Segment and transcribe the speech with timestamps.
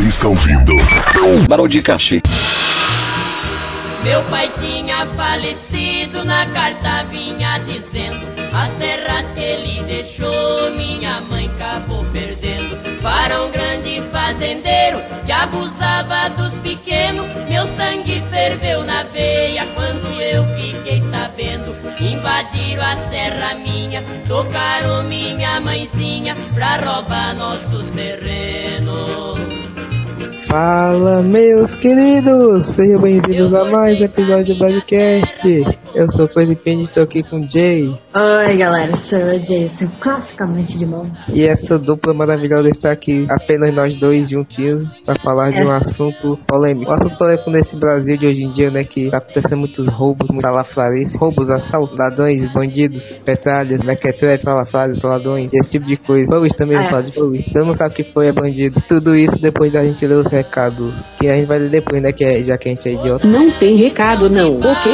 [0.00, 0.72] Você está ouvindo
[1.46, 2.22] Barão de Cachê.
[4.02, 11.50] Meu pai tinha falecido, na carta vinha dizendo As terras que ele deixou, minha mãe
[11.54, 12.78] acabou perdendo.
[13.02, 17.28] Para um grande fazendeiro que abusava dos pequenos.
[17.46, 21.76] Meu sangue ferveu na veia quando eu fiquei sabendo.
[22.00, 29.49] Invadiram as terras minhas, tocaram minha mãezinha Pra roubar nossos terrenos
[30.50, 32.66] Fala, meus queridos!
[32.74, 35.64] Sejam bem-vindos a mais um episódio do podcast.
[35.94, 37.96] Eu sou o Coisipende e estou aqui com o Jay.
[38.12, 41.08] Oi, galera, sou o Jason, classicamente de mãos.
[41.32, 46.36] E essa dupla maravilhosa está aqui, apenas nós dois juntinhos, para falar de um assunto
[46.48, 46.90] polêmico.
[46.90, 48.82] Um assunto polêmico nesse Brasil de hoje em dia, né?
[48.82, 55.52] Que tá acontecendo muitos roubos, muita salafrarice, roubos, assaltos, ladrões, bandidos, petralhas, mequetrefe, salafrários, ladrões,
[55.54, 56.28] esse tipo de coisa.
[56.28, 56.88] Bois também, É.
[56.90, 57.46] falar de bois.
[57.52, 58.82] Todo mundo sabe que foi é bandido.
[58.88, 60.96] Tudo isso depois da gente ler os recados.
[61.18, 62.12] Que a gente vai ler depois, né?
[62.12, 63.26] Que é, já que a gente é idiota.
[63.26, 64.92] Não tem recado, não, ok?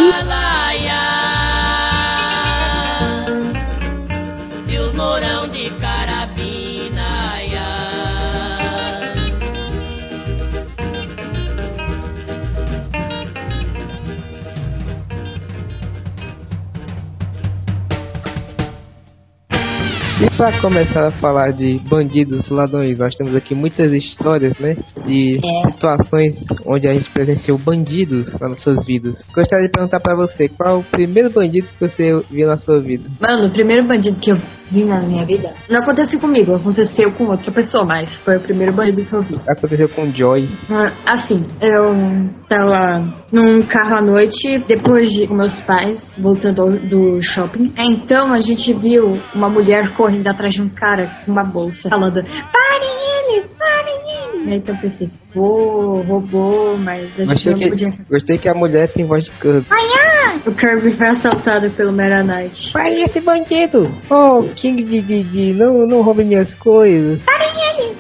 [20.36, 24.76] Para começar a falar de bandidos, ladrões, nós temos aqui muitas histórias, né?
[25.06, 25.68] De É.
[25.70, 29.24] situações onde a gente presenciou bandidos nas nossas vidas.
[29.34, 33.08] Gostaria de perguntar para você, qual o primeiro bandido que você viu na sua vida?
[33.18, 34.38] Mano, o primeiro bandido que eu
[34.70, 38.74] vi na minha vida não aconteceu comigo, aconteceu com outra pessoa, mas foi o primeiro
[38.74, 39.40] bandido que eu vi.
[39.48, 40.46] Aconteceu com o Joy.
[40.70, 47.72] Ah, Assim, eu tava num carro à noite, depois de meus pais, voltando do shopping.
[47.78, 52.22] Então a gente viu uma mulher correndo atrás de um cara com uma bolsa, falando:
[52.24, 52.90] Parem
[53.34, 53.94] ele, parem
[54.34, 54.50] ele.
[54.52, 57.94] Aí então eu pensei: Pô, roubou, mas a gente Gostei não que, podia.
[58.10, 59.66] gostei que a mulher tem voz de Kirby.
[60.46, 62.72] O Kirby foi assaltado pelo Mera Knight.
[62.72, 63.90] Pai, esse bandido!
[64.10, 67.22] Oh, King de Didi, não, não roube minhas coisas.
[67.22, 67.95] Parem ele, parem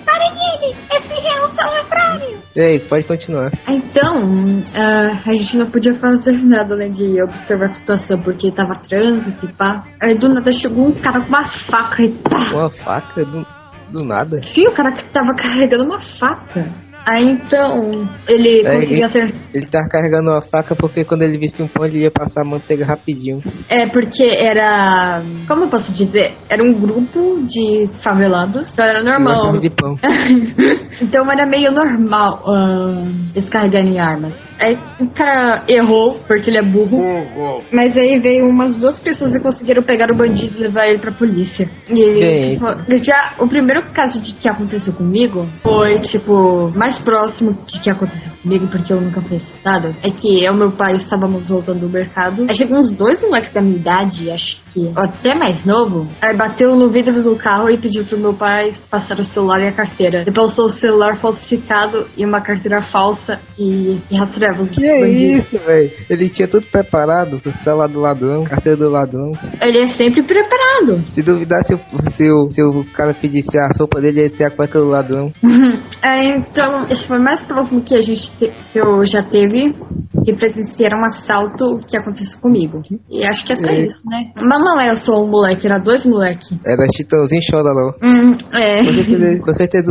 [2.56, 2.72] salafrário.
[2.72, 3.52] Ei, pode continuar.
[3.68, 8.74] Então, ah, a gente não podia fazer nada além de observar a situação, porque tava
[8.76, 9.84] trânsito e pá.
[10.00, 12.50] Aí do nada chegou um cara com uma faca e pá.
[12.52, 13.46] Uma faca do,
[13.90, 14.40] do nada.
[14.42, 16.85] Sim, o cara que tava carregando uma faca.
[17.06, 19.40] Aí então, ele É, conseguiu ele- acertar.
[19.54, 22.44] Ele tava carregando uma faca porque quando ele visse um pão ele ia passar a
[22.44, 23.40] manteiga rapidinho.
[23.68, 25.22] É porque era.
[25.46, 26.34] Como eu posso dizer?
[26.48, 28.72] Era um grupo de favelados.
[28.72, 29.34] Então era Que normal.
[29.34, 29.96] gostava de pão.
[31.00, 33.02] então era meio normal ah,
[33.34, 34.34] eles carregarem armas.
[34.58, 37.62] Aí o cara errou, porque ele é burro.
[37.70, 41.12] Mas aí veio umas duas pessoas e conseguiram pegar o bandido e levar ele pra
[41.12, 41.70] polícia.
[41.88, 47.80] E Bem, já o primeiro caso de que aconteceu comigo foi, tipo, mais próximo de
[47.80, 49.94] que aconteceu comigo, porque eu nunca fui assaltada.
[50.02, 52.46] É que eu e meu pai estávamos voltando do mercado.
[52.48, 56.06] Aí chegou uns dois moleques da minha idade, acho até mais novo.
[56.20, 59.68] Aí bateu no vidro do carro e pediu pro meu pai passar o celular e
[59.68, 60.22] a carteira.
[60.22, 65.08] Ele passou o celular falsificado e uma carteira falsa e, e rastreava os Que é
[65.08, 65.90] isso, velho?
[66.10, 69.32] Ele tinha tudo preparado, o celular do ladrão, carteira do ladrão.
[69.60, 71.02] Ele é sempre preparado.
[71.10, 74.36] Se duvidar se, o- se, o, se o cara pedisse a sopa dele, ele ia
[74.36, 75.32] ter a cueca do ladrão.
[76.02, 79.74] É, então, esse foi o mais próximo que a gente te- que eu já teve
[80.22, 82.80] de presenciar um assalto que aconteceu comigo.
[83.10, 83.80] E acho que é só É.
[83.86, 84.30] isso, né?
[84.36, 86.58] Mas não era só um moleque, era dois moleque.
[86.66, 87.94] Era Chitãozinho Chororó.
[88.02, 88.84] Hum, é.
[88.84, 89.86] Com certeza, com certeza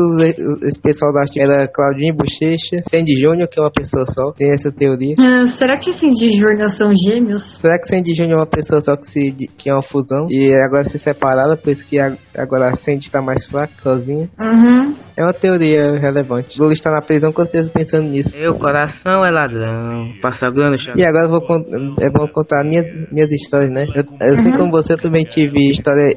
[0.64, 4.52] esse pessoal da Chita era Claudinho Bochecha, Sandy Júnior, que é uma pessoa só, tem
[4.52, 5.16] essa teoria.
[5.20, 7.44] Ah, será que esses de Júnior são gêmeos?
[7.60, 10.28] Será que Sandy Júnior é uma pessoa só que, se, que é uma fusão?
[10.30, 14.30] E agora se separaram, por isso que a- agora a Sandy tá mais fraca, sozinha?
[14.40, 14.94] Uhum.
[15.18, 16.60] É uma teoria relevante.
[16.60, 18.36] Lula está na prisão com certeza pensando nisso.
[18.38, 20.10] Meu coração é ladrão.
[20.22, 21.64] Passa grana, E agora eu vou con-
[22.02, 23.88] é bom contar minha, minhas histórias, né?
[23.96, 26.10] Eu, eu sei como você eu também tive história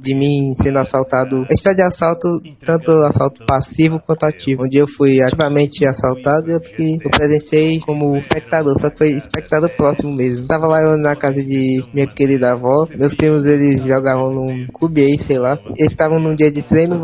[0.00, 1.42] de mim sendo assaltado.
[1.50, 4.68] História de assalto, tanto assalto passivo quanto ativo.
[4.68, 9.10] Dia eu fui ativamente assaltado e outro que eu presenciei como espectador, só que foi
[9.12, 10.46] espectador próximo mesmo.
[10.46, 12.86] Tava lá eu na casa de minha querida avó.
[12.96, 15.58] Meus primos eles jogavam num clube aí, sei lá.
[15.76, 17.00] Eles estavam num dia de treino,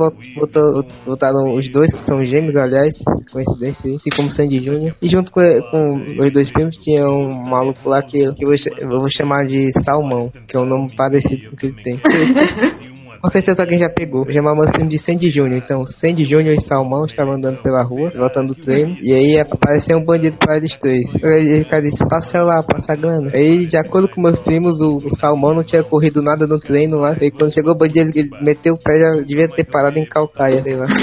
[1.04, 2.94] voltaram os dois, que são gêmeos, aliás,
[3.32, 4.94] coincidência, assim como Sandy Júnior.
[5.02, 8.56] E junto com, com os dois primos tinha um maluco lá que, que eu, vou,
[8.78, 12.00] eu vou chamar de Salmão, que é um nome parecido com o que ele tem.
[13.20, 14.30] Com certeza alguém já pegou.
[14.30, 15.58] Chamava meus primos de Sandy Júnior.
[15.58, 18.96] Então, Sandy Júnior e Salmão estavam andando pela rua, voltando do treino.
[19.00, 21.14] E aí apareceu um bandido para eles três.
[21.14, 23.30] O cara disse, passa lá, passa a grana.
[23.32, 26.98] Aí, de acordo com meus primos, o, o Salmão não tinha corrido nada no treino
[26.98, 27.16] lá.
[27.20, 30.62] E quando chegou o bandido, ele meteu o pé, já devia ter parado em Calcaia,
[30.62, 30.86] sei lá.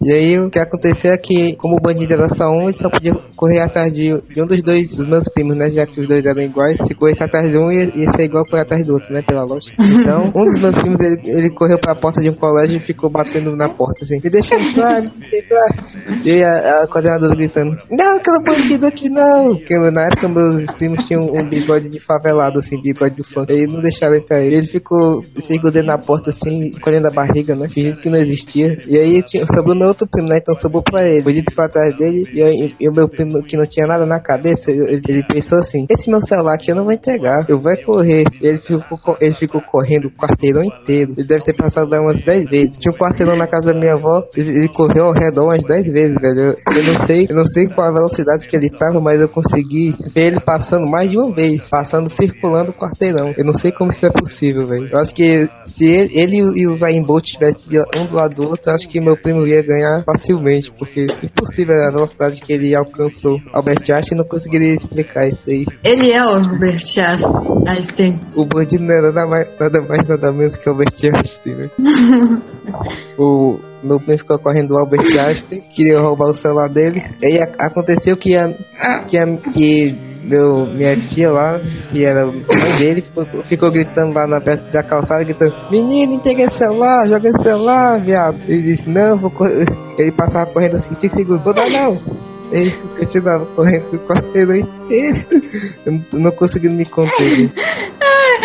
[0.00, 2.88] E aí o que aconteceu é que, como o bandido era só um, ele só
[2.88, 5.68] podia correr atrás de, de um dos dois dos meus primos, né?
[5.70, 6.78] Já que os dois eram iguais.
[6.86, 9.22] Se corresse atrás de um, ia, ia ser igual correr atrás do outro, né?
[9.22, 9.76] Pela lógica.
[9.98, 13.10] Então, um dos meus primos, ele, ele correu pra porta de um colégio e ficou
[13.10, 14.20] batendo na porta, assim.
[14.22, 16.26] Me deixa entrar, me deixa entrar.
[16.26, 19.56] E a, a coordenadora gritando, não, aquele bandido aqui não.
[19.56, 23.52] Porque na época meus primos tinham um bigode de favelado, assim, bigode do funk.
[23.52, 24.56] Aí não deixaram entrar ele.
[24.56, 27.68] Ele ficou se escondendo na porta, assim, colhendo a barriga, né?
[27.68, 28.78] Fingindo que não existia.
[28.86, 30.38] E aí tinha, sobrou meu outro primo, né?
[30.38, 31.20] Então sobrou pra ele.
[31.20, 34.04] O bandido foi atrás dele e, aí, e o meu primo, que não tinha nada
[34.06, 37.58] na cabeça, ele, ele pensou assim, esse meu celular aqui eu não vou entregar, eu
[37.58, 38.24] vou correr.
[38.40, 41.12] E ele ficou, ele ficou correndo o quarteirão inteiro.
[41.16, 42.76] Ele deve ter passado lá umas 10 vezes.
[42.78, 45.92] Tinha um quarteirão na casa da minha avó, ele, ele correu ao redor umas 10
[45.92, 46.40] vezes, velho.
[46.40, 49.28] Eu, eu não sei, eu não sei qual a velocidade que ele tava, mas eu
[49.28, 53.34] consegui ver ele passando mais de uma vez, passando, circulando o quarteirão.
[53.36, 54.88] Eu não sei como isso é possível, velho.
[54.90, 58.48] Eu acho que se ele, ele e o Zayn Bolt tivessem um do lado do
[58.48, 62.52] outro, eu acho que meu primo ia ganhar facilmente, porque é impossível a velocidade que
[62.52, 63.38] ele alcançou.
[63.52, 65.66] Albert Einstein não conseguiria explicar isso aí.
[65.84, 66.84] Ele é o Albert
[67.66, 68.18] Einstein.
[68.34, 71.70] O bandido não era nada mais, nada, mais, nada menos que Albert Einstein, né?
[73.18, 77.02] o meu primo ficou correndo do Albert Einstein, queria roubar o celular dele.
[77.22, 78.52] E aconteceu que a,
[79.06, 79.96] que, a, que
[80.28, 81.58] meu, minha tia lá,
[81.90, 86.50] que era mãe dele, ficou, ficou gritando lá na perto da calçada, gritando, menino, entrega
[86.50, 88.38] celular, joga esse celular, viado.
[88.46, 89.32] Ele disse, não, vou.
[89.98, 91.98] Ele passava correndo assim 5 segundos, vou dar não.
[92.52, 95.18] Ele continuava correndo o quarteirão inteiro.
[95.84, 97.52] Não, não conseguindo me conter.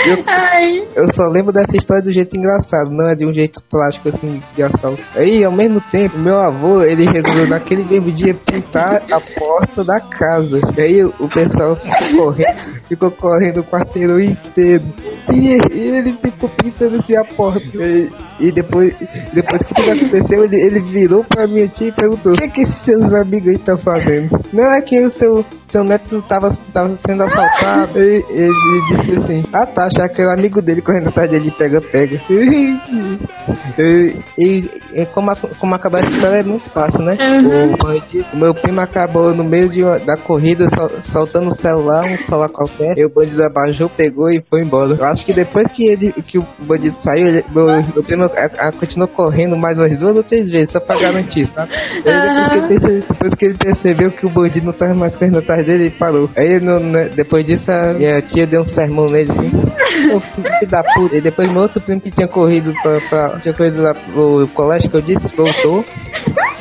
[0.06, 4.10] Eu, eu, só lembro dessa história do jeito engraçado, não é de um jeito trágico
[4.10, 5.02] assim de assalto.
[5.16, 10.00] Aí, ao mesmo tempo, meu avô, ele resolveu naquele mesmo dia pintar a porta da
[10.00, 10.60] casa.
[10.78, 14.84] E aí o pessoal ficou correndo, ficou correndo o quarteirão inteiro.
[15.32, 17.62] E, e ele ficou pintando assim a porta.
[17.76, 18.94] E, e depois,
[19.32, 22.48] depois que tudo aconteceu, ele, ele virou pra minha tia e perguntou: O que, é
[22.48, 24.40] que esses seus amigos aí estão fazendo?
[24.52, 28.00] Não é que o seu, seu neto tava, tava sendo assaltado.
[28.00, 31.82] E ele disse assim: Ah tá, achar que o amigo dele correndo atrás dele pega,
[31.82, 32.22] pega.
[32.30, 37.18] e, e, e, como, a, como acabar essa história é muito fácil, né?
[37.20, 37.74] Uhum.
[37.74, 42.06] O, bandido, o meu primo acabou no meio de, da corrida sol, soltando o celular,
[42.06, 42.96] um celular qualquer.
[42.98, 44.94] E o bandido abaixou, pegou e foi embora.
[44.94, 48.68] Eu acho que depois que, ele, que o bandido saiu, ele, meu, meu primo a,
[48.68, 51.68] a, continuou correndo mais umas duas ou três vezes, só pra garantir, tá?
[52.06, 55.16] Aí depois, que ele percebeu, depois que ele percebeu que o bandido não tava mais
[55.16, 56.30] correndo atrás dele, ele parou.
[56.36, 59.50] Aí no, né, depois disso a minha tia deu um sermão nele assim.
[59.50, 61.16] Filho da puta.
[61.16, 64.90] E depois meu outro primo que tinha corrido pra, pra tinha corrido lá pro colégio
[64.90, 65.86] que eu disse, voltou.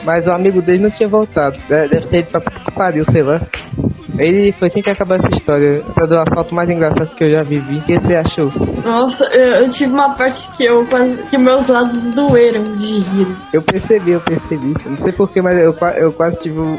[0.05, 1.57] Mas o amigo dele não tinha voltado.
[1.69, 3.41] Deve ter ido pra que pariu, sei lá.
[4.19, 5.83] Ele foi assim que acabou essa história.
[5.95, 7.79] Foi do assalto mais engraçado que eu já vivi.
[7.79, 8.53] O que você achou?
[8.85, 11.17] Nossa, eu, eu, tive uma parte que eu quase.
[11.25, 13.27] que meus lados doeram de rir.
[13.53, 14.75] Eu percebi, eu percebi.
[14.85, 16.79] Não sei porquê, mas eu, eu quase tive um,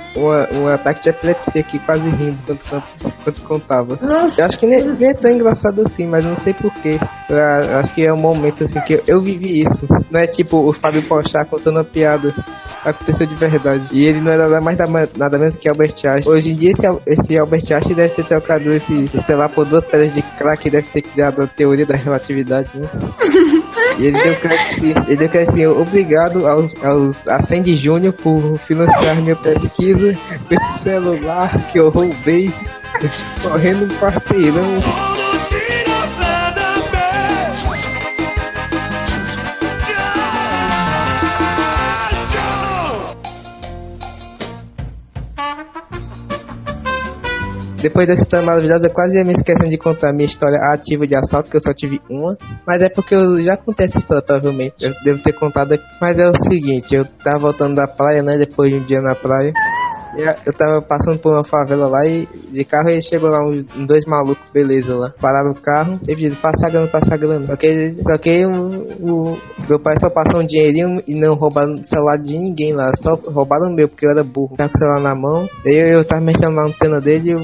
[0.54, 2.84] um ataque de epilepsia aqui, quase rindo quando,
[3.24, 3.98] quando contava.
[4.02, 4.42] Nossa.
[4.42, 7.00] Eu acho que nem, nem é tão engraçado assim, mas não sei porquê.
[7.30, 9.88] Eu acho que é um momento assim que eu, eu vivi isso.
[10.12, 12.34] Não é tipo o Fábio Pochá contando uma piada
[12.90, 13.88] aconteceu de verdade.
[13.92, 16.34] E ele não era nada mais nada menos que Albert Einstein.
[16.34, 19.86] Hoje em dia, esse, esse Albert Einstein deve ter trocado esse, sei lá, por duas
[19.86, 22.88] pedras de crack deve ter criado a teoria da relatividade, né?
[24.00, 29.18] E ele deu assim, ele deu assim, obrigado aos, aos a Sandy Júnior por financiar
[29.18, 30.18] minha pesquisa
[30.48, 32.52] com esse celular que eu roubei
[33.44, 35.13] correndo um quarteirão.
[47.84, 51.06] Depois dessa história maravilhosa, eu quase ia me esquecendo de contar a minha história ativa
[51.06, 52.38] de assalto, que eu só tive uma.
[52.66, 54.86] Mas é porque eu já contei essa história, provavelmente.
[54.86, 55.84] Eu devo ter contado aqui.
[56.00, 58.38] Mas é o seguinte, eu tava voltando da praia, né?
[58.38, 59.52] Depois de um dia na praia.
[60.46, 63.86] Eu tava passando por uma favela lá e de carro e chegou lá uns um,
[63.86, 65.12] dois malucos, beleza lá.
[65.20, 67.42] Pararam o carro, e pediram, passa grana, passa grana.
[67.42, 71.76] Só que, só que o, o meu pai só passou um dinheirinho e não roubaram
[71.76, 72.92] o celular de ninguém lá.
[73.02, 74.56] Só roubaram o meu, porque eu era burro.
[74.56, 75.50] Tava com o celular na mão.
[75.64, 77.40] Daí eu, eu tava mexendo na antena dele e o,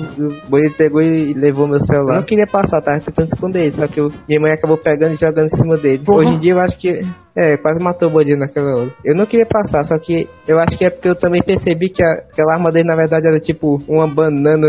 [0.51, 2.15] o ele pegou e levou meu celular.
[2.15, 3.71] Eu não queria passar, tava tentando esconder ele.
[3.71, 6.03] Só que eu, minha mãe acabou pegando e jogando em cima dele.
[6.07, 6.15] Uhum.
[6.15, 7.01] Hoje em dia eu acho que
[7.35, 8.93] É, quase matou o bandido naquela hora.
[9.05, 12.03] Eu não queria passar, só que eu acho que é porque eu também percebi que
[12.03, 14.67] a, aquela arma dele na verdade era tipo uma banana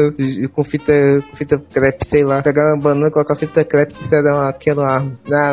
[0.53, 0.93] com fita,
[1.35, 2.43] fita crepe, sei lá.
[2.43, 5.19] Pegaram uma banana, colocar fita crepe e fizeram aquela arma.
[5.27, 5.53] Na,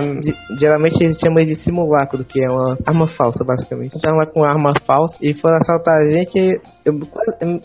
[0.57, 3.97] geralmente eles chamam de simulacro, que é uma arma falsa, basicamente.
[3.97, 6.61] Então lá com arma falsa e foram assaltar a gente.
[6.85, 6.99] Eu,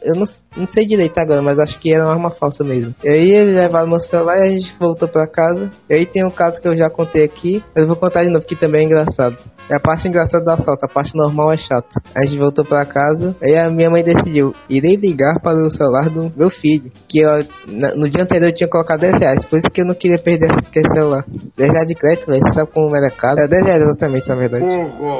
[0.02, 2.94] eu não, não sei direito agora, mas acho que era uma arma falsa mesmo.
[3.02, 5.70] E aí eles levaram meu celular e a gente voltou pra casa.
[5.88, 8.30] E aí tem um caso que eu já contei aqui, mas eu vou contar de
[8.30, 9.36] novo, que também é engraçado.
[9.70, 12.02] É a parte engraçada do assalto, a parte normal é chata.
[12.14, 16.10] A gente voltou pra casa, aí a minha mãe decidiu, irei ligar para o celular
[16.10, 17.30] do meu filho, que eu,
[17.96, 20.50] no dia anterior eu tinha colocado 10 reais, por isso que eu não queria perder
[20.50, 21.24] esse celular.
[21.56, 23.38] 10 reais de crédito, velho, sabe como era caro?
[23.38, 24.64] Era 10 reais exatamente, na verdade.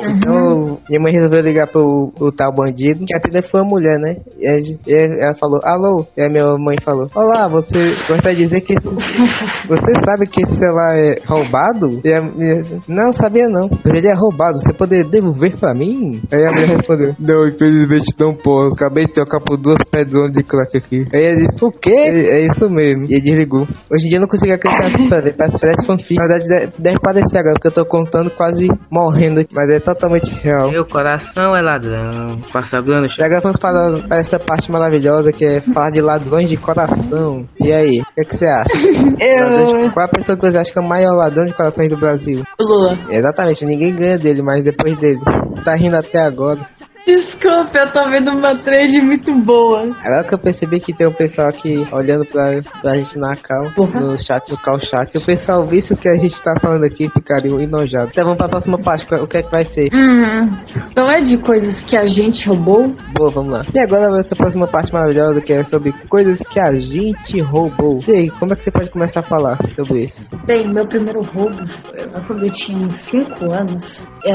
[0.09, 4.17] Então, minha mãe resolveu ligar pro o tal bandido, que até foi uma mulher, né?
[4.39, 6.07] E, a, e ela falou, alô?
[6.17, 8.89] E a minha mãe falou, olá, você gostaria de dizer que esse,
[9.69, 12.01] você sabe que esse celular é roubado?
[12.05, 16.21] E a minha, não, sabia não, mas ele é roubado você poderia devolver pra mim?
[16.31, 18.77] Aí a mulher respondeu, não, infelizmente não posso.
[18.77, 21.07] Acabei de trocar por duas pedras de crack aqui.
[21.13, 21.91] Aí ele disse, o quê?
[21.91, 23.05] É, é isso mesmo.
[23.05, 23.67] E ele desligou.
[23.91, 26.21] Hoje em dia eu não consigo acreditar nessa história, parece parece fanfic.
[26.21, 30.35] Na verdade deve parecer agora, porque eu tô contando quase morrendo aqui, mas é totalmente
[30.43, 30.71] real.
[30.71, 33.09] Meu coração é ladrão, passa grana.
[33.19, 37.47] E agora vamos para essa parte maravilhosa que é falar de ladrões de coração.
[37.61, 38.73] E aí, o que, é que você acha?
[39.21, 39.91] Eu...
[39.91, 41.97] Qual é a pessoa que você acha que é o maior ladrão de corações do
[41.97, 42.43] Brasil?
[42.61, 42.99] Lula.
[43.11, 45.21] Exatamente, ninguém ganha dele, mas depois dele.
[45.65, 46.61] Tá rindo até agora.
[47.05, 49.91] Desculpa, eu tô vendo uma trade muito boa.
[50.05, 53.73] Agora que eu percebi que tem um pessoal aqui olhando pra, pra gente na cal,
[53.77, 55.19] no chat, no cal chat.
[55.19, 58.09] O pessoal visse o que a gente tá falando aqui ficaria enojado.
[58.13, 59.91] Então vamos pra próxima parte, o que é que vai ser?
[59.93, 60.47] Hum,
[60.95, 62.95] não é de coisas que a gente roubou?
[63.19, 63.63] Boa, vamos lá.
[63.75, 67.99] E agora essa próxima parte maravilhosa que é sobre coisas que a gente roubou.
[68.07, 70.31] E aí, como é que você pode começar a falar sobre isso?
[70.45, 74.07] Bem, meu primeiro roubo foi quando eu tinha uns 5 anos.
[74.25, 74.33] É,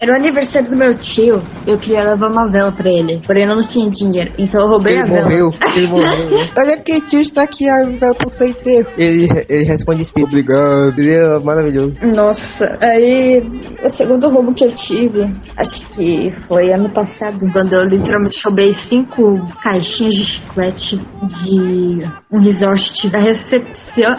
[0.00, 3.20] era o aniversário do meu tio eu queria levar uma vela pra ele.
[3.26, 4.32] Porém, eu não tinha dinheiro.
[4.38, 5.22] Então eu roubei ele a vela.
[5.22, 5.50] Morreu.
[5.74, 6.26] Ele morreu.
[6.56, 8.88] Olha que tio está aqui a vela pro seu inteiro.
[8.98, 10.92] Ele, ele responde assim, obrigado.
[10.94, 11.96] Seria maravilhoso.
[12.14, 13.42] Nossa, aí
[13.84, 18.72] o segundo roubo que eu tive, acho que foi ano passado, quando eu literalmente roubei
[18.74, 21.98] cinco caixinhas de chiclete de
[22.32, 24.16] um resort da recepção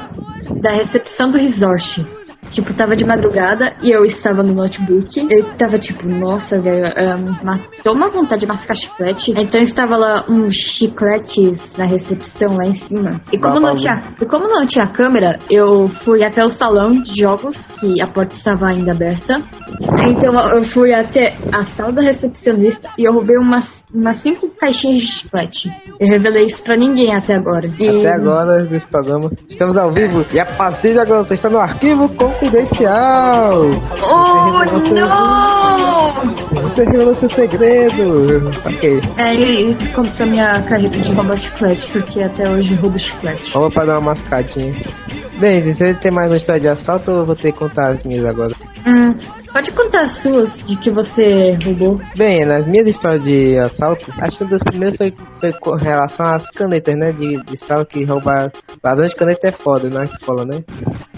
[0.61, 2.05] da recepção do resort.
[2.51, 5.27] Tipo, tava de madrugada e eu estava no notebook.
[5.29, 9.31] Eu tava tipo, nossa, velho, um, matou uma vontade de mascar chiclete.
[9.31, 13.21] Então estava lá uns chicletes na recepção lá em cima.
[13.31, 17.21] E como, não tinha, e como não tinha câmera, eu fui até o salão de
[17.21, 19.35] jogos, que a porta estava ainda aberta.
[20.07, 25.03] Então eu fui até a sala da recepcionista e eu roubei umas umas cinco caixinhas
[25.03, 25.71] de chiclete.
[25.99, 27.67] Eu revelei isso pra ninguém até agora.
[27.79, 27.99] E...
[27.99, 29.31] Até agora, nesse programa.
[29.49, 33.61] Estamos ao vivo e a partir de agora você está no arquivo confidencial.
[34.01, 36.61] Oh, você não!
[36.63, 38.51] Você revelou seu segredo.
[38.65, 39.01] Ok.
[39.17, 43.51] É, isso começou a minha carreira de roubar chiclete, porque até hoje roubo chiclete.
[43.53, 44.73] Vamos para dar uma mascadinha.
[45.37, 48.03] Bem, você tem mais uma história de assalto ou eu vou ter que contar as
[48.03, 48.53] minhas agora?
[48.85, 51.99] Hum, Pode contar as suas de que você roubou.
[52.15, 56.25] Bem, nas minhas histórias de assalto, acho que um dos primeiros foi, foi com relação
[56.25, 57.11] às canetas, né?
[57.11, 58.49] De, de sal que roubar.
[58.81, 60.63] Ladrão de caneta é foda na escola, né?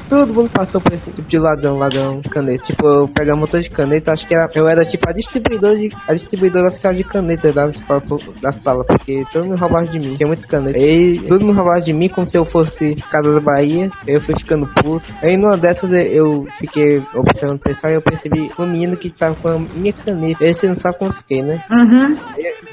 [0.09, 2.63] Todo mundo passou por esse tipo de ladrão, ladrão, caneta.
[2.63, 5.75] Tipo, eu pegava um montão de caneta, acho que era, eu era tipo a distribuidora
[5.75, 8.03] de, a distribuidora oficial de canetas da escola,
[8.41, 10.77] da sala, porque todo mundo roubava de mim, tinha muita caneta.
[10.79, 14.35] E todo mundo roubava de mim como se eu fosse Casa da Bahia, eu fui
[14.35, 15.13] ficando puto.
[15.21, 19.47] Aí numa dessas eu fiquei observando pessoal e eu percebi um menino que tava com
[19.47, 20.45] a minha caneta.
[20.45, 21.63] Esse não sabe como eu fiquei, né?
[21.69, 22.13] Uhum.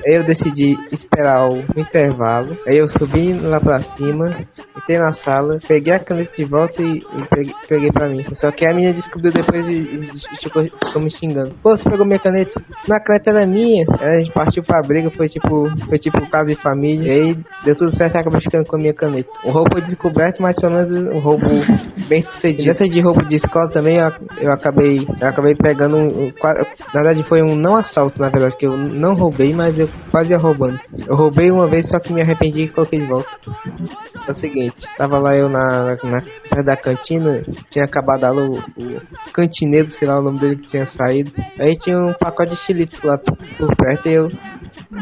[0.04, 2.56] Eu decidi esperar o intervalo.
[2.66, 4.30] Aí eu subi lá pra cima,
[4.76, 8.24] entrei na sala, peguei a caneta de volta e, e peguei, peguei pra mim.
[8.34, 11.54] Só que a menina descobriu depois e, e ficou, ficou, me xingando.
[11.62, 12.60] Pô, você pegou minha caneta?
[12.88, 13.86] Na caneta era minha.
[14.00, 17.12] Aí a gente partiu pra briga, foi tipo, foi tipo casa e família.
[17.12, 19.30] E aí deu tudo certo e acabei ficando com a minha caneta.
[19.44, 21.46] O roubo foi descoberto, mas pelo menos um roubo
[22.08, 22.70] bem sucedido.
[22.70, 25.06] Essa de roubo de escola também eu, eu acabei.
[25.20, 26.32] Eu acabei pegando um, um,
[26.94, 30.34] Na verdade foi um não assalto, na verdade, que eu não roubei, mas eu quase
[30.34, 30.80] roubando.
[31.06, 33.30] Eu roubei uma vez, só que me arrependi e coloquei de volta.
[34.26, 36.22] É o seguinte, tava lá eu na, na,
[36.54, 38.62] na da cantina, tinha acabado lá o,
[39.32, 41.32] cantineiro, sei lá o nome dele que tinha saído.
[41.58, 44.30] Aí tinha um pacote de chilitos lá por, perto e eu,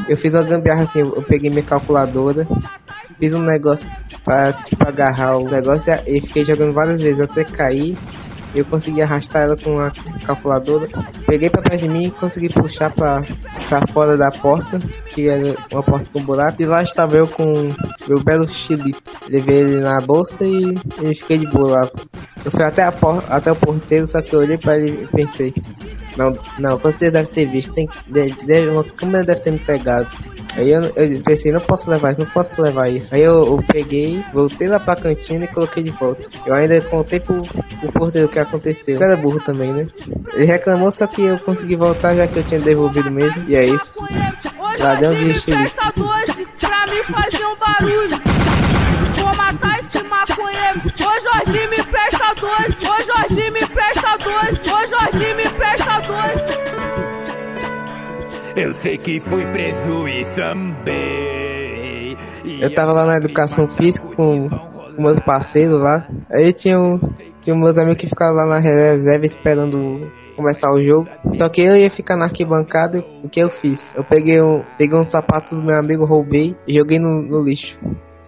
[0.09, 2.47] eu fiz uma gambiarra assim, eu, eu peguei minha calculadora,
[3.19, 3.91] fiz um negócio
[4.25, 7.97] pra tipo, agarrar o negócio e fiquei jogando várias vezes até cair
[8.55, 9.91] Eu consegui arrastar ela com a
[10.25, 10.89] calculadora.
[11.27, 13.23] Peguei pra perto de mim e consegui puxar pra,
[13.69, 14.79] pra fora da porta,
[15.09, 16.61] que era uma porta com buraco.
[16.63, 17.45] E lá estava eu com
[18.09, 19.03] meu belo chilito.
[19.29, 21.89] Levei ele na bolsa e, e fiquei de boa lá.
[22.45, 25.07] Eu fui até, a por, até o porteiro, só que eu olhei pra ele e
[25.09, 25.53] pensei.
[26.19, 27.73] Não, não, você deve ter visto.
[27.73, 30.09] Tem, deve, deve, uma câmera deve ter me pegado.
[30.57, 33.15] Aí eu, eu pensei, não posso levar isso, não posso levar isso.
[33.15, 36.29] Aí eu, eu peguei, voltei lá pra cantina e coloquei de volta.
[36.45, 38.97] Eu ainda contei pro, pro porteiro o que aconteceu.
[38.97, 39.87] O cara é burro também, né?
[40.35, 43.45] Ele reclamou, só que eu consegui voltar já que eu tinha devolvido mesmo.
[43.49, 44.05] E é isso.
[44.81, 45.59] Ladrão de estilo.
[45.79, 48.19] pra mim fazer um barulho.
[49.15, 49.99] Vou matar esse.
[52.99, 54.71] Ô Jorginho, me presta doce.
[54.73, 56.59] Ô Jorginho, me presta doce.
[58.57, 62.17] Eu sei que fui preso e sambei.
[62.61, 66.09] Eu tava lá na educação física com, com meus parceiros lá.
[66.29, 66.99] Aí tinha, um,
[67.41, 71.09] tinha meus amigos que ficavam lá na reserva esperando começar o jogo.
[71.35, 73.95] Só que eu ia ficar na arquibancada, o que eu fiz?
[73.95, 77.79] Eu peguei um, peguei um sapato do meu amigo, roubei e joguei no, no lixo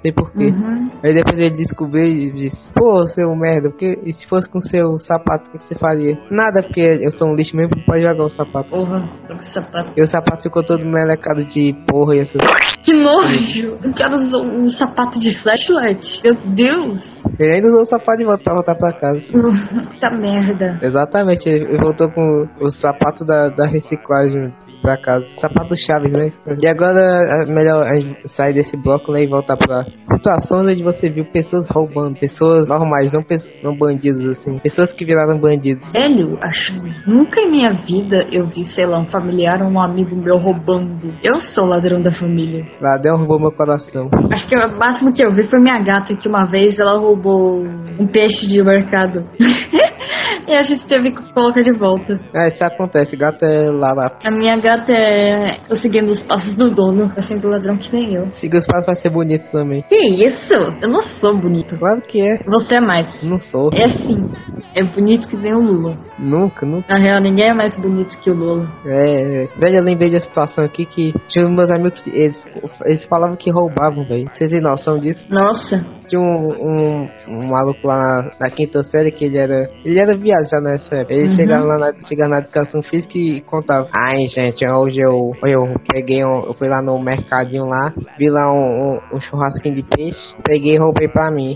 [0.00, 0.47] sei porquê.
[0.47, 0.88] Uhum.
[1.04, 4.99] Aí depois ele descobriu e disse, pô, seu merda, porque e se fosse com seu
[4.99, 6.19] sapato, o que você faria?
[6.30, 8.71] Nada, porque eu sou um lixo mesmo, pode jogar o sapato.
[8.71, 9.92] Porra, o sapato.
[9.97, 12.40] E o sapato ficou todo melecado de porra e essas.
[12.83, 13.78] Que nojo!
[13.83, 16.23] Eu quero usar um sapato de flashlight.
[16.25, 17.21] Meu Deus!
[17.38, 19.21] Ele ainda usou o sapato de volta pra voltar pra casa.
[19.33, 20.78] Puta merda.
[20.83, 25.26] Exatamente, ele voltou com o sapato da, da reciclagem pra casa.
[25.37, 26.30] Sapato Chaves, né?
[26.62, 27.84] E agora é melhor
[28.25, 33.12] sair desse bloco né, e voltar pra situações onde você viu pessoas roubando, pessoas normais,
[33.12, 33.25] não,
[33.62, 35.90] não bandidos assim, pessoas que viraram bandidos.
[35.92, 36.72] Velho, acho
[37.06, 41.12] nunca em minha vida eu vi, sei lá, um familiar ou um amigo meu roubando.
[41.22, 42.66] Eu sou ladrão da família.
[42.80, 44.08] Ladrão roubou meu coração.
[44.32, 47.62] Acho que o máximo que eu vi foi minha gata, que uma vez ela roubou
[47.99, 49.26] um peixe de mercado.
[50.46, 52.20] e a gente teve que colocar de volta.
[52.34, 54.18] É, isso acontece, gato é lá lá.
[54.25, 58.14] A minha gata é eu seguindo os passos do dono, tá sendo ladrão que nem
[58.14, 58.30] eu.
[58.30, 59.82] Siga os passos vai ser bonito também.
[59.82, 60.54] Que isso?
[60.80, 61.78] Eu não sou bonito.
[61.78, 62.36] Claro que é.
[62.38, 63.22] Você é mais.
[63.22, 63.70] Não sou.
[63.72, 64.30] É sim.
[64.74, 65.96] É bonito que nem o Lula.
[66.18, 66.92] Nunca, nunca.
[66.92, 68.68] Na real, ninguém é mais bonito que o Lula.
[68.84, 72.42] É, velho, eu lembrei da situação aqui que tinha uns meus amigos que eles,
[72.84, 74.28] eles falavam que roubavam, velho.
[74.32, 75.26] Vocês têm noção disso?
[75.30, 75.84] Nossa.
[76.08, 79.70] Tinha um, um, um maluco lá na, na, quinta série que ele era.
[79.84, 81.14] Ele era viado já nessa época.
[81.14, 81.34] Ele uhum.
[81.36, 83.88] chegava lá na, chegava na educação física e contava.
[83.94, 88.52] Ai, gente, hoje eu, eu peguei um, Eu fui lá no mercadinho lá, vi lá
[88.52, 91.54] um, um, um churrasquinho de peixe, peguei e roubei pra mim.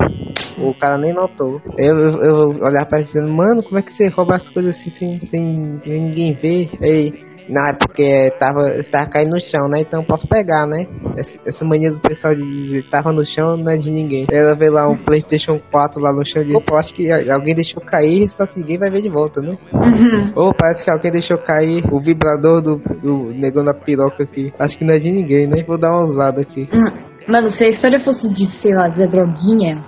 [0.58, 1.60] O cara nem notou.
[1.76, 4.76] Eu, eu, eu olhava pra ele dizendo, mano, como é que você rouba as coisas
[4.76, 6.70] assim sem, sem, sem ninguém ver?
[6.80, 7.33] Aí.
[7.48, 9.80] Não, é porque tava, tava caindo no chão, né?
[9.80, 10.86] Então posso pegar, né?
[11.16, 14.26] Essa, essa mania do pessoal de dizer tava no chão não é de ninguém.
[14.30, 17.82] Ela vê lá um Playstation 4 lá no chão e diz, acho que alguém deixou
[17.82, 19.56] cair, só que ninguém vai ver de volta, né?
[19.72, 20.32] Uhum.
[20.34, 24.52] Ou parece que alguém deixou cair o vibrador do, do negão da piroca aqui.
[24.58, 25.62] Acho que não é de ninguém, né?
[25.66, 26.68] Vou dar uma usada aqui.
[26.72, 27.14] Uhum.
[27.26, 29.82] Mano, se a história fosse de, sei lá, Zé Droguinha,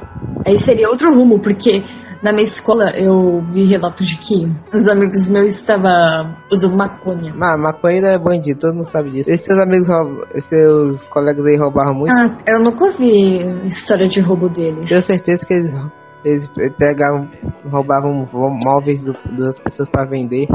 [0.45, 1.83] aí seria outro rumo, porque
[2.23, 7.35] na minha escola eu vi relatos de que os amigos meus estavam usando maconha.
[7.41, 9.31] Ah, maconha é bandido, todo mundo sabe disso.
[9.31, 9.89] Esses seus amigos,
[10.45, 12.13] seus colegas aí roubaram muito?
[12.13, 14.89] Ah, eu nunca vi história de roubo deles.
[14.89, 15.75] Tenho certeza que eles,
[16.25, 17.29] eles pegavam,
[17.65, 18.29] roubavam
[18.65, 20.47] móveis do, das pessoas para vender.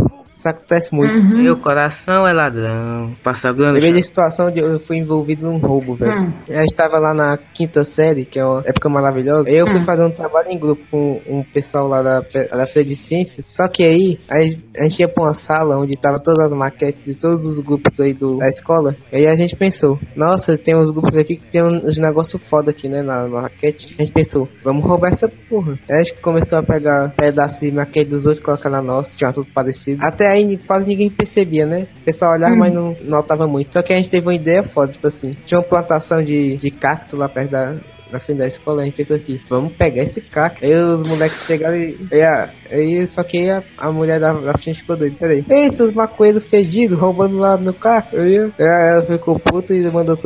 [0.42, 1.14] Isso acontece muito.
[1.14, 1.44] Uhum.
[1.44, 3.16] Meu coração é ladrão.
[3.24, 3.74] Passa grana.
[3.74, 6.20] Lembrei de situação onde eu fui envolvido num roubo, velho.
[6.20, 6.34] Uhum.
[6.48, 9.52] Eu estava lá na quinta série, que é uma época maravilhosa.
[9.52, 9.86] Eu fui uhum.
[9.86, 13.46] fazer um trabalho em grupo com um pessoal lá da, da Feira de Ciências.
[13.50, 17.14] Só que aí, a gente ia pra uma sala onde tava todas as maquetes de
[17.14, 18.96] todos os grupos aí do, da escola.
[19.14, 22.72] E aí a gente pensou, nossa, tem uns grupos aqui que tem uns negócios foda
[22.72, 23.94] aqui, né, na, na maquete.
[24.00, 25.78] A gente pensou, vamos roubar essa porra.
[25.88, 29.16] Aí a gente começou a pegar pedaços de maquete dos outros e colocar na nossa.
[29.16, 30.04] Tinha um assunto parecido.
[30.04, 31.88] Até aí quase ninguém percebia, né?
[32.02, 32.58] O pessoal olhava, hum.
[32.58, 33.74] mas não notava muito.
[33.74, 35.36] Só que a gente teve uma ideia foda, tipo assim.
[35.46, 37.76] Tinha uma plantação de, de cacto lá perto da,
[38.12, 40.66] na frente da escola, a gente pensou aqui, vamos pegar esse cacto.
[40.66, 44.80] Aí os moleques chegaram e, a, Aí só que a, a mulher da, da frente
[44.82, 45.16] ficou doida.
[45.20, 45.46] Peraí.
[45.50, 48.08] Ei, seus maconheiros fedidos, roubando lá meu carro.
[48.14, 50.18] Aí ela ficou puta e mandou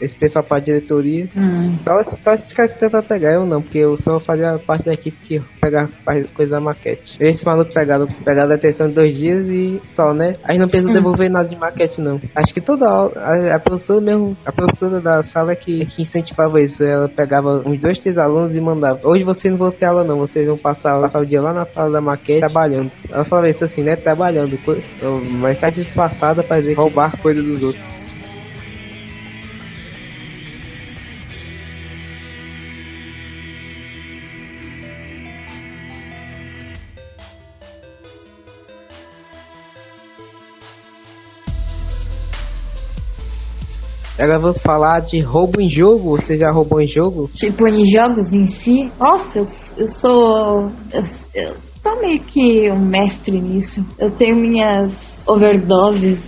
[0.00, 1.28] esse pessoal pra diretoria.
[1.36, 1.76] Hum.
[1.82, 4.94] Só, só esses caras que tentam pegar, eu não, porque eu só fazia parte da
[4.94, 5.88] equipe que pegava
[6.34, 7.16] coisa da maquete.
[7.20, 10.36] Esse maluco pegaram, pegaram a atenção de dois dias e só, né?
[10.42, 10.94] Aí não precisa hum.
[10.94, 12.20] devolver nada de maquete, não.
[12.34, 16.60] Acho que toda a, a professora mesmo, a professora da sala é que, que incentivava
[16.60, 16.82] isso.
[16.82, 17.23] Ela pegava
[17.66, 19.06] uns dois, três alunos e mandava.
[19.06, 20.18] Hoje vocês não vão ter aula, não.
[20.18, 22.90] Vocês vão passar, passar o dia lá na sala da maquete trabalhando.
[23.10, 23.96] Ela falou isso assim, né?
[23.96, 24.58] Trabalhando,
[25.40, 28.13] mas tá disfarçada pra dizer roubar coisa dos outros.
[44.18, 46.20] Agora vamos falar de roubo em jogo.
[46.20, 47.28] Você já roubou em jogo?
[47.34, 48.90] Tipo, em jogos em si.
[48.98, 50.70] Nossa, eu, eu sou.
[50.92, 53.84] Eu, eu sou meio que um mestre nisso.
[53.98, 54.92] Eu tenho minhas
[55.26, 56.18] overdoses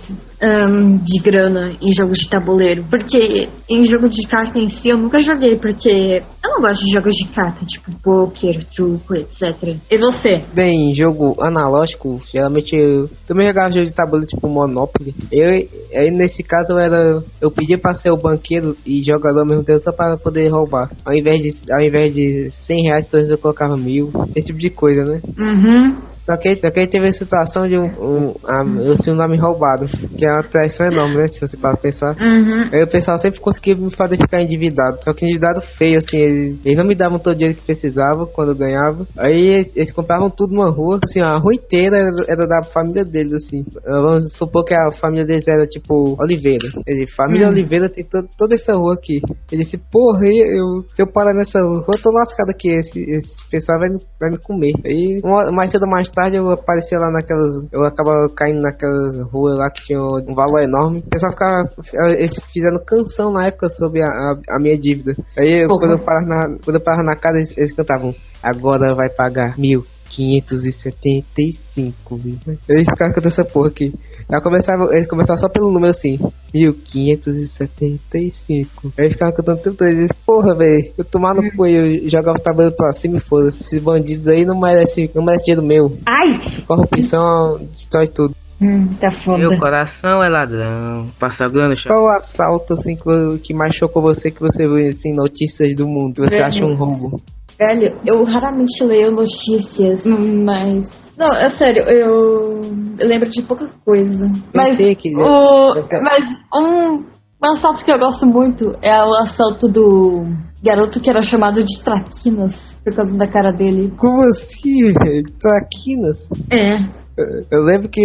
[0.41, 2.83] ahn, de grana em jogos de tabuleiro.
[2.89, 6.91] Porque em jogo de carta em si eu nunca joguei, porque eu não gosto de
[6.91, 9.75] jogos de carta, tipo poker, truco, etc.
[9.89, 10.43] E você?
[10.53, 15.13] Bem, jogo analógico, geralmente eu também jogava jogo de tabuleiro tipo Monopoly.
[15.31, 15.49] Eu,
[15.93, 17.23] aí nesse caso eu era.
[17.41, 20.89] Eu pedia pra ser o banqueiro e jogador ao mesmo tempo só para poder roubar.
[21.05, 24.11] Ao invés de, ao invés de 100 reais, todos eu colocava mil.
[24.35, 25.21] Esse tipo de coisa, né?
[25.37, 25.97] Uhum.
[26.27, 29.17] Só que, só que aí teve a situação de um, um, a, eu tinha um
[29.17, 29.87] nome roubado,
[30.17, 31.29] que é uma traição enorme, né?
[31.29, 32.17] Se você para pensar.
[32.19, 32.67] Uhum.
[32.69, 35.01] Aí o pessoal sempre conseguia me fazer ficar endividado.
[35.05, 38.25] Só que endividado feio, assim, eles, eles não me davam todo o dinheiro que precisava
[38.27, 39.07] quando eu ganhava.
[39.15, 43.05] Aí eles, eles compravam tudo numa rua, assim, a rua inteira era, era da família
[43.05, 43.63] deles, assim.
[43.85, 46.67] Vamos supor que a família deles era tipo Oliveira.
[46.85, 49.21] Dizer, família Oliveira tem to, toda essa rua aqui.
[49.49, 53.49] Ele disse, porra, eu, se eu parar nessa rua, eu tô lascado aqui, esse, esse
[53.49, 54.73] pessoal vai me, vai me comer.
[54.85, 57.51] Aí, uma, mais cedo ou mais tarde, eu aparecia lá naquelas.
[57.71, 60.97] Eu acabava caindo naquelas ruas lá que tinha um valor enorme.
[60.99, 61.69] O pessoal ficava.
[62.17, 65.15] Eles fizeram canção na época sobre a, a, a minha dívida.
[65.37, 68.95] Aí, eu, quando, eu parava na, quando eu parava na casa, eles, eles cantavam: Agora
[68.95, 69.85] vai pagar mil.
[70.09, 72.37] 575, viu?
[72.69, 73.93] Eles ficavam cantando essa porra aqui.
[74.29, 76.19] Aí começava, eles começavam só pelo número assim:
[76.53, 78.91] 1575.
[78.97, 79.85] Aí ficavam cantando tudo.
[79.85, 83.15] Eles diziam, porra, velho, eu tomar no cu e eu jogava o tabuleiro pra cima
[83.17, 83.63] e foda-se.
[83.63, 85.97] Esses bandidos aí não merecem, não merecem dinheiro meu.
[86.05, 86.41] Ai!
[86.67, 88.35] Corrupção destrói tudo.
[88.59, 89.37] Hum, tá foda.
[89.37, 91.07] Meu coração é ladrão.
[91.19, 93.03] Passa grana, Qual o assalto assim que,
[93.43, 96.27] que mais chocou você que você viu assim, notícias do mundo?
[96.27, 97.21] Você acha um roubo?
[97.59, 101.07] Velho, eu raramente leio notícias, mas.
[101.17, 102.61] Não, é sério, eu,
[102.99, 104.31] eu lembro de pouca coisa.
[104.53, 106.97] Mas, sei que- o, mas um,
[107.43, 110.27] um assalto que eu gosto muito é o assalto do
[110.63, 113.91] garoto que era chamado de Traquinas por causa da cara dele.
[113.97, 115.23] Como assim, velho?
[115.39, 116.29] Traquinas?
[116.51, 116.85] É.
[117.51, 118.03] Eu lembro que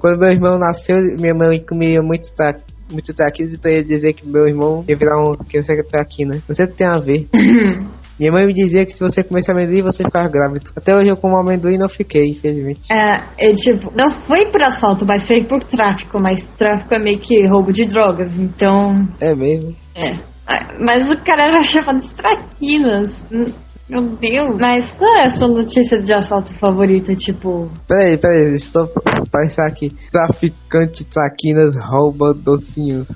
[0.00, 2.56] quando meu irmão nasceu, minha mãe comia muito tra
[2.90, 6.42] muito traquinas, então eu ia dizer que meu irmão ia virar um criança traquina.
[6.48, 7.28] Não sei o que tem a ver.
[8.18, 10.70] minha mãe me dizia que se você comesse amendoim, você ficava grávido.
[10.76, 12.80] Até hoje eu como amendoim e não fiquei, infelizmente.
[12.92, 16.18] É, é, tipo, não foi por assalto, mas foi por tráfico.
[16.18, 19.08] Mas tráfico é meio que roubo de drogas, então.
[19.20, 19.74] É mesmo.
[19.94, 20.16] É.
[20.48, 23.12] Ah, Mas o cara era chamado de Traquinas.
[23.90, 24.56] Hum, Meu Deus.
[24.58, 27.14] Mas qual é a sua notícia de assalto favorita?
[27.14, 27.70] Tipo.
[27.86, 28.88] Peraí, peraí, deixa eu só
[29.32, 29.92] pensar aqui.
[30.10, 33.08] Traficante traquinas rouba docinhos.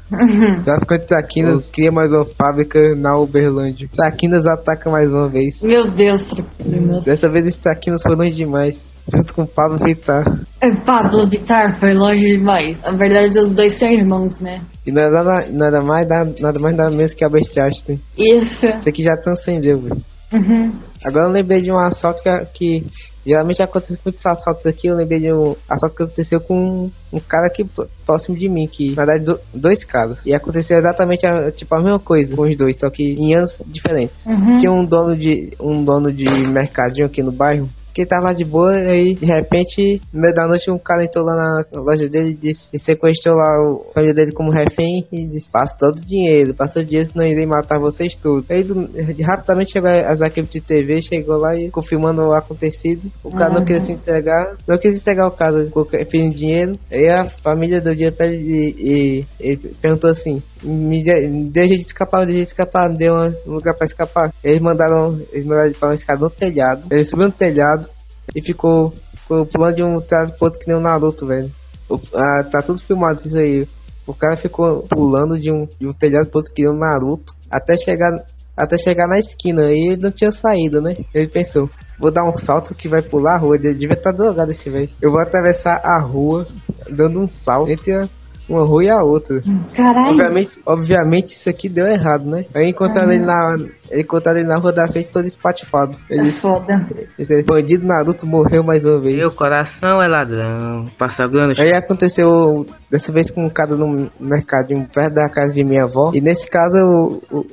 [0.65, 3.89] Traficante traquinas cria mais uma fábrica na Uberlândia.
[3.93, 5.63] Traquinas ataca mais uma vez.
[5.63, 7.05] Meu Deus, Traquinas.
[7.05, 8.93] Dessa vez esse traquinas foi longe demais.
[9.13, 10.25] Junto com o Pablo Vittar.
[10.61, 12.81] É, Pablo Vittar foi longe demais.
[12.83, 14.61] Na verdade, os dois são irmãos, né?
[14.87, 18.01] E nada, nada, nada mais, nada, nada mais nada menos que Albert Einstein.
[18.17, 18.67] Isso.
[18.67, 20.01] Isso aqui já transcendeu, velho.
[20.33, 20.73] Uhum.
[21.05, 22.87] Agora eu lembrei de um assalto que, que
[23.27, 24.87] geralmente acontece muitos assaltos aqui.
[24.87, 27.67] Eu lembrei de um assalto que aconteceu com um, cara aqui
[28.07, 30.25] próximo de mim, que na verdade do- dois caras.
[30.25, 33.63] E aconteceu exatamente a, tipo, a mesma coisa com os dois, só que em anos
[33.67, 34.27] diferentes.
[34.27, 34.57] Uhum.
[34.57, 37.69] Tinha um dono de um dono de mercadinho aqui no bairro.
[37.93, 41.05] Que tava lá de boa, e aí de repente, no meio da noite, um cara
[41.05, 45.07] entrou lá na loja dele e disse, e sequestrou lá o família dele como refém
[45.13, 48.51] e disse: Passa todo o dinheiro, passa o dinheiro, senão irei matar vocês todos.
[48.51, 48.89] Aí do-
[49.23, 53.11] rapidamente chegou as equipes de TV, chegou lá e confirmando o acontecido.
[53.23, 55.71] O cara não queria se entregar, não quis entregar o caso,
[56.11, 56.79] pedindo dinheiro.
[56.91, 61.03] Aí a família deu dinheiro pra ele e, e, ele perguntou assim: me
[61.51, 64.33] dê jeito de escapar, me jeito de escapar, me deu um lugar pra escapar.
[64.43, 66.83] Eles mandaram, eles mandaram ele pra uma escada no telhado.
[66.91, 67.82] Ele subiu no telhado
[68.35, 68.95] e ficou,
[69.53, 71.51] pulando de um telhado pro outro que nem um Naruto, velho.
[71.89, 73.67] O- ah, tá tudo filmado isso aí.
[74.07, 77.35] O cara ficou pulando de um, de um telhado pro outro que nem um Naruto
[77.51, 78.11] até chegar,
[78.57, 79.63] até chegar na esquina.
[79.71, 80.97] E ele não tinha saído, né?
[81.15, 81.69] Ele pensou,
[81.99, 83.57] vou dar um salto que vai pular a rua.
[83.57, 84.89] Ele devia estar drogado esse velho.
[85.01, 86.47] Eu vou atravessar a rua
[86.91, 88.09] dando um salto entre a-
[88.49, 89.41] uma rua e a outra.
[89.75, 90.11] Caralho.
[90.11, 92.45] Obviamente, obviamente isso aqui deu errado, né?
[92.55, 93.57] Aí encontraram ele na.
[93.93, 95.97] Encontraram ele na rua da frente todo espatifado.
[96.11, 96.87] É Ele foda.
[97.19, 99.17] esse bandido Naruto morreu mais uma vez.
[99.17, 100.87] Meu coração é ladrão.
[100.99, 101.55] Passa grana.
[101.59, 106.11] Aí aconteceu dessa vez com um cara no mercadinho perto da casa de minha avó.
[106.15, 107.47] E nesse caso o, o,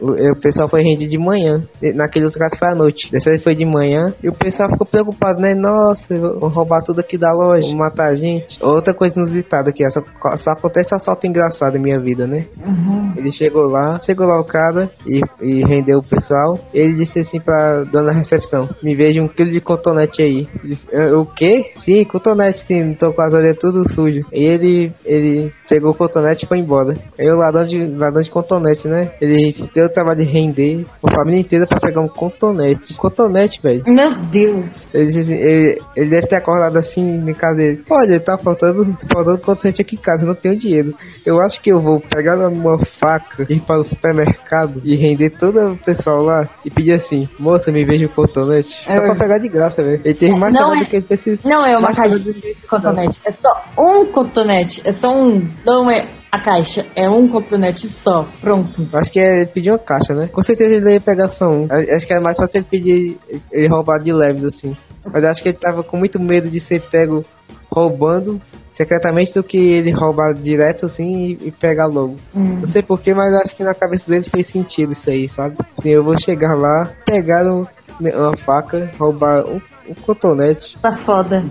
[0.00, 1.62] O, pessoal foi render de manhã.
[1.94, 3.10] Naquele outro caso foi à noite.
[3.10, 4.12] Dessa vez foi de manhã.
[4.22, 5.54] E o pessoal ficou preocupado, né?
[5.54, 8.62] Nossa, vão roubar tudo aqui da loja, vão matar a gente.
[8.62, 10.02] Outra coisa inusitada aqui, só,
[10.36, 12.46] só acontece assalto engraçado em minha vida, né?
[12.64, 13.14] Uhum.
[13.16, 16.58] Ele chegou lá, chegou lá o cara e, e rendeu o pessoal.
[16.72, 20.48] Ele disse assim pra dona recepção: Me veja um quilo de cotonete aí.
[20.64, 21.72] Disse, o quê?
[21.76, 24.26] Sim, cotonete, sim, tô com as orelhas tudo sujo.
[24.32, 26.94] E ele, ele pegou o cotonete e foi embora.
[27.18, 29.10] Aí o ladrão de, ladrão de cotonete, né?
[29.20, 29.52] Ele
[29.86, 32.94] deu o trabalho de render a família inteira pra pegar um cotonete.
[32.94, 33.82] Cotonete, velho.
[33.86, 34.86] Meu Deus.
[34.92, 37.82] Ele, ele, ele deve ter acordado assim em casa dele.
[37.88, 40.94] Olha, tá faltando, faltando cotonete aqui em casa, eu não tenho dinheiro.
[41.24, 45.72] Eu acho que eu vou pegar uma faca, ir para o supermercado e render todo
[45.72, 48.84] o pessoal lá e pedir assim, moça, me veja o cotonete.
[48.84, 49.00] Só É.
[49.00, 50.00] pra pegar de graça, velho.
[50.04, 51.40] Ele tem mais Não é- do que ele precisa.
[51.44, 53.20] Não é uma caixa de cotonete.
[53.24, 54.82] É só um cotonete.
[54.84, 55.46] É só um.
[55.64, 56.04] Não é
[56.36, 56.86] a caixa.
[56.94, 58.26] É um cotonete só.
[58.40, 58.88] Pronto.
[58.92, 60.28] Acho que é pedir uma caixa, né?
[60.28, 61.66] Com certeza ele ia pegar só um.
[61.70, 63.18] Acho que é mais fácil ele pedir
[63.52, 64.76] ele roubar de leves, assim.
[65.04, 67.24] Mas acho que ele tava com muito medo de ser pego
[67.70, 72.16] roubando secretamente do que ele roubar direto assim e, e pegar logo.
[72.34, 72.58] Hum.
[72.60, 75.56] Não sei porquê, mas acho que na cabeça dele fez sentido isso aí, sabe?
[75.78, 77.64] Assim, eu vou chegar lá, pegar um-
[77.98, 80.76] uma faca, roubar um, um cotonete.
[80.80, 81.42] Tá foda.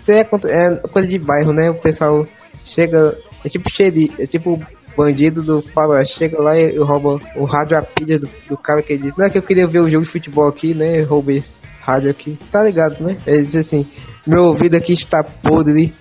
[0.00, 1.70] Isso é, é coisa de bairro, né?
[1.70, 2.24] O pessoal
[2.64, 3.14] chega.
[3.44, 4.58] É tipo xerife, é tipo
[4.96, 6.18] bandido do faroeste.
[6.18, 9.16] Chega lá e, rouba o rádio a pilha do, do cara que ele diz.
[9.16, 11.00] Não é que eu queria ver o jogo de futebol aqui, né?
[11.00, 12.38] Eu roubei esse rádio aqui.
[12.50, 13.16] Tá ligado, né?
[13.26, 13.86] Ele diz assim:
[14.26, 15.92] Meu ouvido aqui está podre.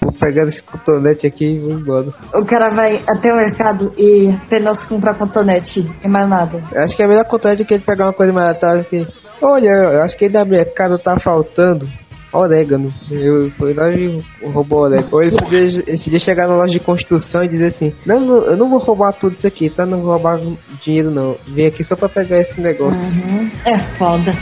[0.00, 2.08] Vou pegar esse cotonete aqui e vou embora.
[2.34, 6.60] O cara vai até o mercado e apenas comprar cotonete e mais nada.
[6.72, 9.06] Eu acho que é a melhor cotonete que ele pegar uma coisa mais atrás que.
[9.40, 11.88] Olha, eu acho que da minha casa tá faltando
[12.32, 12.92] orégano.
[13.10, 15.08] Eu fui lá e roubou orégano.
[15.12, 18.44] Ou ele podia esse dia chegar na loja de construção e dizer assim: Não, não,
[18.44, 19.84] eu não vou roubar tudo isso aqui, tá?
[19.84, 20.40] Não vou roubar
[20.82, 21.36] dinheiro não.
[21.46, 23.00] Vim aqui só pra pegar esse negócio.
[23.00, 23.50] Uhum.
[23.64, 24.32] É foda.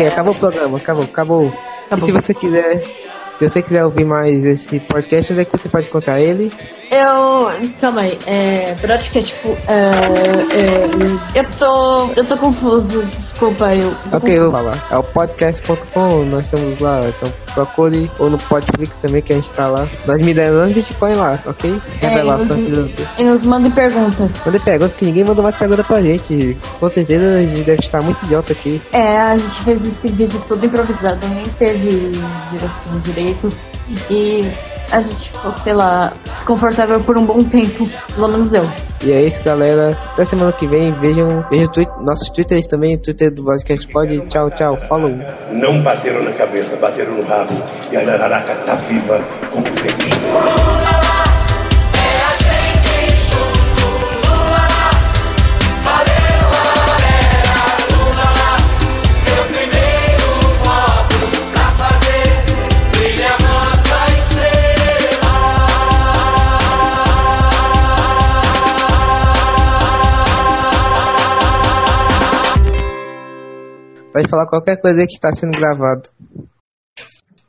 [0.00, 1.52] Aqui, acabou o programa, acabou, acabou.
[1.86, 1.98] Acabou.
[1.98, 2.82] E se você quiser,
[3.38, 6.50] se você quiser ouvir mais esse podcast, onde é que você pode contar ele?
[6.90, 7.70] Eu.
[7.80, 8.74] Calma aí, é.
[8.74, 9.56] Broadcast, tipo.
[9.68, 12.10] É, é, eu tô.
[12.16, 13.94] Eu tô confuso, desculpa, eu.
[14.10, 14.76] tô Ok, eu vou falar.
[14.90, 19.52] É o podcast.com, nós estamos lá, então procure, ou no Podflix também, que a gente
[19.52, 19.86] tá lá.
[20.06, 21.80] Nós me deram um Bitcoin lá, ok?
[22.00, 23.08] Revelação e aqui nos- do...
[23.18, 24.30] E nos mandem perguntas.
[24.44, 26.56] Mandei perguntas que ninguém mandou mais pergunta pra gente.
[26.78, 28.80] Com certeza a gente deve estar muito idiota aqui.
[28.92, 32.12] É, a gente fez esse vídeo todo improvisado, nem teve
[32.50, 33.48] direção direito.
[34.08, 34.48] E
[34.92, 38.68] a gente ficou, sei lá, desconfortável por um bom tempo, pelo menos eu.
[39.02, 39.96] E é isso, galera.
[40.12, 40.92] Até semana que vem.
[41.00, 44.20] Vejam, vejam tweet- nossos twitters também, Twitter do Podcast Pod.
[44.28, 44.76] Tchau, tchau.
[44.88, 45.12] Falou.
[45.52, 47.54] Não bateram na cabeça, bateram no rabo.
[47.90, 49.18] E a Jararaca tá viva
[49.50, 50.69] como sempre
[74.20, 76.10] Pode falar qualquer coisa que está sendo gravado.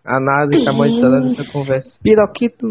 [0.05, 1.99] A NASA está monitorando essa conversa.
[2.01, 2.67] Piroquito.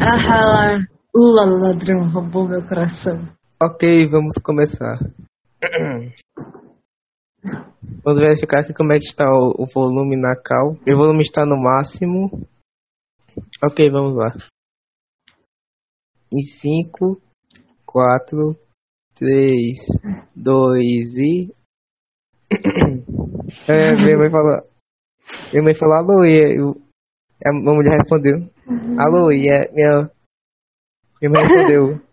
[0.00, 0.78] Ah,
[1.14, 3.28] Lula, ladrão, roubou meu coração.
[3.62, 4.96] Ok, vamos começar.
[8.02, 10.78] Vamos verificar aqui como é que está o, o volume na cal.
[10.86, 12.48] Meu volume está no máximo.
[13.62, 14.34] Ok, vamos lá.
[16.32, 17.20] Em 5,
[17.84, 18.56] 4,
[19.14, 19.76] 3,
[20.34, 21.59] 2 e.
[23.68, 24.62] é, minha mãe falou.
[25.52, 26.74] Minha mãe falou alô e eu,
[27.46, 28.48] a mulher respondeu.
[28.98, 30.10] Alô, e é, minha.
[31.20, 32.00] Minha mãe respondeu.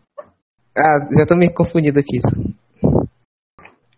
[0.80, 2.20] Ah, já tô me confundindo aqui.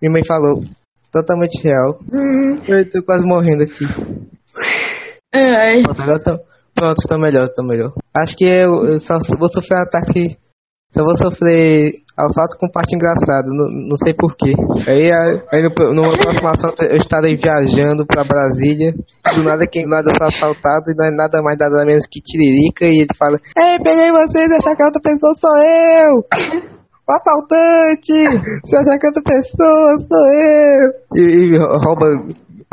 [0.02, 0.64] Minha mãe falou.
[1.12, 2.00] Totalmente real.
[2.10, 3.84] Hum, Eu tô quase morrendo aqui.
[5.34, 6.40] ai, Pronto, agora tô,
[6.74, 7.94] pronto, tô melhor, tô melhor.
[8.16, 10.38] Acho que eu, eu só vou sofrer ataque.
[10.94, 14.54] Só vou sofrer assalto com parte engraçado, não, não sei porquê.
[14.88, 15.10] Aí,
[15.52, 18.92] aí no, no próximo assalto eu estarei viajando pra Brasília.
[19.36, 22.22] Do nada quem nada eu sou assaltado e não é nada mais nada menos que
[22.22, 22.86] tiririca.
[22.86, 26.24] E ele fala: Ei, peguei vocês, achar que a outra pessoa sou eu!
[27.08, 28.14] O assaltante!
[28.66, 30.90] Se achar que outra pessoa sou eu!
[31.16, 32.06] E, e rouba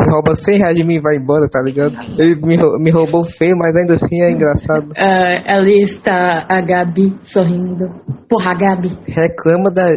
[0.04, 1.96] rouba 100 reais de mim e vai embora, tá ligado?
[2.18, 4.90] Ele me, me roubou feio, mas ainda assim é engraçado.
[4.90, 7.88] Uh, ali está a Gabi sorrindo.
[8.28, 8.90] Porra, Gabi.
[9.06, 9.90] Reclama da.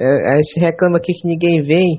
[0.00, 1.96] É, a gente reclama aqui que ninguém vem.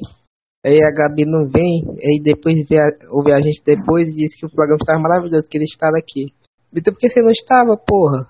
[0.65, 4.35] Aí a Gabi não vem, aí depois vê a, ouve a gente depois e diz
[4.35, 6.33] que o programa está maravilhoso, que ele está aqui.
[6.75, 8.27] Então por que você não estava, porra?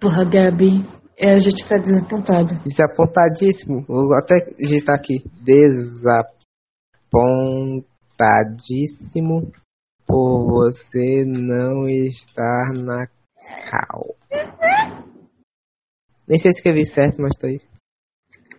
[0.00, 0.84] Porra, Gabi.
[1.18, 2.58] É, a gente tá desapontado.
[2.64, 3.84] Desapontadíssimo.
[3.88, 5.22] Vou até digitar aqui.
[7.12, 9.52] Desapontadíssimo
[10.06, 13.06] por você não estar na
[13.70, 14.16] cal.
[16.26, 17.60] Nem sei se escrevi certo, mas tô aí.